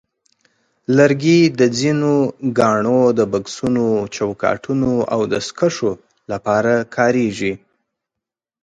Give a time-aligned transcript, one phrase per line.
[0.97, 2.13] لرګي د ځینو
[2.59, 5.91] ګاڼو د بکسونو، چوکاټونو، او دستکشیو
[6.31, 7.53] لپاره کارېږي.